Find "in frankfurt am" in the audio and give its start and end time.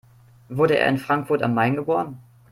0.87-1.53